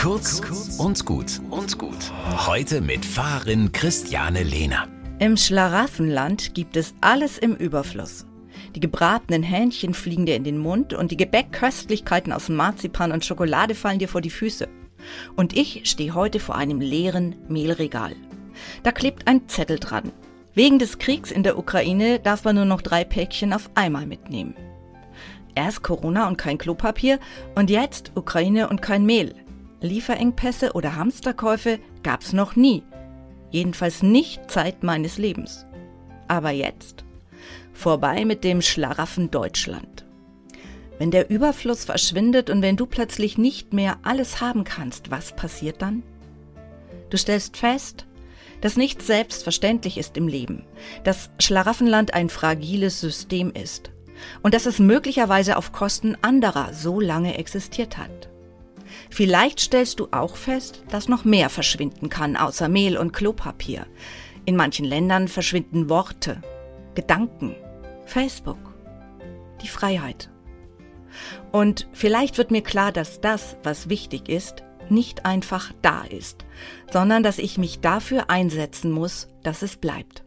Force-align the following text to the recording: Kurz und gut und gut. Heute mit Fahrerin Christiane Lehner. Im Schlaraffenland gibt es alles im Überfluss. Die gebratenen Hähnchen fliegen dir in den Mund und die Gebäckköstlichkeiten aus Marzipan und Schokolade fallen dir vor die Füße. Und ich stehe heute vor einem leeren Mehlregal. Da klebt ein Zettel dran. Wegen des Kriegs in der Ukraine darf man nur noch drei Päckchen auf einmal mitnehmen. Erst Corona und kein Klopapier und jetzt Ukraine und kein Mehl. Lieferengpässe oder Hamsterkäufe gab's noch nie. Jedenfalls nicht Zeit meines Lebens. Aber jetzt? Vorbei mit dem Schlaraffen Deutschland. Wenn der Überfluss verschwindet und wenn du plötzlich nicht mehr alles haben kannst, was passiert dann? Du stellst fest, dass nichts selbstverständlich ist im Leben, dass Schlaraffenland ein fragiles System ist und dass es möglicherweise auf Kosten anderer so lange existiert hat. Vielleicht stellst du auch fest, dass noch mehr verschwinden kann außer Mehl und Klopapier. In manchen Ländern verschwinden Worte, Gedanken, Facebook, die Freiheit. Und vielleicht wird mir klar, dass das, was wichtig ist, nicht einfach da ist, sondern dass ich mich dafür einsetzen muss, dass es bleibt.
Kurz 0.00 0.40
und 0.78 1.04
gut 1.04 1.42
und 1.50 1.76
gut. 1.76 2.10
Heute 2.46 2.80
mit 2.80 3.04
Fahrerin 3.04 3.70
Christiane 3.70 4.42
Lehner. 4.42 4.88
Im 5.18 5.36
Schlaraffenland 5.36 6.54
gibt 6.54 6.78
es 6.78 6.94
alles 7.02 7.36
im 7.36 7.54
Überfluss. 7.54 8.24
Die 8.74 8.80
gebratenen 8.80 9.42
Hähnchen 9.42 9.92
fliegen 9.92 10.24
dir 10.24 10.36
in 10.36 10.44
den 10.44 10.56
Mund 10.56 10.94
und 10.94 11.10
die 11.10 11.18
Gebäckköstlichkeiten 11.18 12.32
aus 12.32 12.48
Marzipan 12.48 13.12
und 13.12 13.26
Schokolade 13.26 13.74
fallen 13.74 13.98
dir 13.98 14.08
vor 14.08 14.22
die 14.22 14.30
Füße. 14.30 14.68
Und 15.36 15.54
ich 15.54 15.82
stehe 15.84 16.14
heute 16.14 16.40
vor 16.40 16.54
einem 16.54 16.80
leeren 16.80 17.36
Mehlregal. 17.50 18.16
Da 18.82 18.92
klebt 18.92 19.28
ein 19.28 19.48
Zettel 19.50 19.78
dran. 19.78 20.12
Wegen 20.54 20.78
des 20.78 20.96
Kriegs 20.96 21.30
in 21.30 21.42
der 21.42 21.58
Ukraine 21.58 22.20
darf 22.20 22.44
man 22.44 22.56
nur 22.56 22.64
noch 22.64 22.80
drei 22.80 23.04
Päckchen 23.04 23.52
auf 23.52 23.68
einmal 23.74 24.06
mitnehmen. 24.06 24.54
Erst 25.54 25.82
Corona 25.82 26.26
und 26.26 26.38
kein 26.38 26.56
Klopapier 26.56 27.18
und 27.54 27.68
jetzt 27.68 28.12
Ukraine 28.14 28.70
und 28.70 28.80
kein 28.80 29.04
Mehl. 29.04 29.34
Lieferengpässe 29.80 30.72
oder 30.72 30.96
Hamsterkäufe 30.96 31.78
gab's 32.02 32.32
noch 32.32 32.56
nie. 32.56 32.82
Jedenfalls 33.50 34.02
nicht 34.02 34.50
Zeit 34.50 34.82
meines 34.82 35.18
Lebens. 35.18 35.66
Aber 36.28 36.50
jetzt? 36.50 37.04
Vorbei 37.72 38.24
mit 38.24 38.44
dem 38.44 38.62
Schlaraffen 38.62 39.30
Deutschland. 39.30 40.04
Wenn 40.98 41.10
der 41.10 41.30
Überfluss 41.30 41.84
verschwindet 41.84 42.50
und 42.50 42.60
wenn 42.60 42.76
du 42.76 42.84
plötzlich 42.84 43.38
nicht 43.38 43.72
mehr 43.72 43.98
alles 44.02 44.40
haben 44.40 44.64
kannst, 44.64 45.10
was 45.10 45.34
passiert 45.34 45.80
dann? 45.80 46.02
Du 47.08 47.16
stellst 47.16 47.56
fest, 47.56 48.06
dass 48.60 48.76
nichts 48.76 49.06
selbstverständlich 49.06 49.96
ist 49.96 50.16
im 50.16 50.28
Leben, 50.28 50.64
dass 51.04 51.30
Schlaraffenland 51.38 52.12
ein 52.12 52.28
fragiles 52.28 53.00
System 53.00 53.50
ist 53.50 53.90
und 54.42 54.52
dass 54.52 54.66
es 54.66 54.78
möglicherweise 54.78 55.56
auf 55.56 55.72
Kosten 55.72 56.16
anderer 56.20 56.74
so 56.74 57.00
lange 57.00 57.38
existiert 57.38 57.96
hat. 57.96 58.28
Vielleicht 59.08 59.60
stellst 59.60 60.00
du 60.00 60.08
auch 60.10 60.36
fest, 60.36 60.84
dass 60.90 61.08
noch 61.08 61.24
mehr 61.24 61.48
verschwinden 61.48 62.08
kann 62.08 62.36
außer 62.36 62.68
Mehl 62.68 62.98
und 62.98 63.12
Klopapier. 63.12 63.86
In 64.44 64.56
manchen 64.56 64.84
Ländern 64.84 65.28
verschwinden 65.28 65.88
Worte, 65.88 66.40
Gedanken, 66.94 67.54
Facebook, 68.04 68.58
die 69.62 69.68
Freiheit. 69.68 70.30
Und 71.52 71.88
vielleicht 71.92 72.38
wird 72.38 72.50
mir 72.50 72.62
klar, 72.62 72.92
dass 72.92 73.20
das, 73.20 73.56
was 73.62 73.88
wichtig 73.88 74.28
ist, 74.28 74.62
nicht 74.88 75.24
einfach 75.24 75.72
da 75.82 76.02
ist, 76.02 76.44
sondern 76.90 77.22
dass 77.22 77.38
ich 77.38 77.58
mich 77.58 77.80
dafür 77.80 78.28
einsetzen 78.28 78.90
muss, 78.90 79.28
dass 79.42 79.62
es 79.62 79.76
bleibt. 79.76 80.24